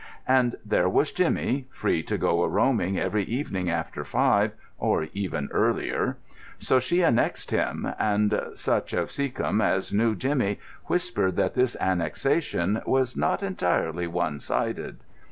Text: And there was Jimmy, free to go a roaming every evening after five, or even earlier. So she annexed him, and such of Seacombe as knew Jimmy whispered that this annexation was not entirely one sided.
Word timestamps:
And 0.27 0.55
there 0.65 0.89
was 0.89 1.11
Jimmy, 1.11 1.67
free 1.69 2.01
to 2.01 2.17
go 2.17 2.41
a 2.41 2.47
roaming 2.47 2.97
every 2.97 3.23
evening 3.25 3.69
after 3.69 4.03
five, 4.03 4.53
or 4.79 5.05
even 5.13 5.47
earlier. 5.51 6.17
So 6.57 6.79
she 6.79 7.01
annexed 7.03 7.51
him, 7.51 7.87
and 7.99 8.41
such 8.55 8.93
of 8.93 9.11
Seacombe 9.11 9.61
as 9.61 9.93
knew 9.93 10.15
Jimmy 10.15 10.57
whispered 10.85 11.35
that 11.35 11.53
this 11.53 11.77
annexation 11.79 12.81
was 12.87 13.15
not 13.15 13.43
entirely 13.43 14.07
one 14.07 14.39
sided. 14.39 15.01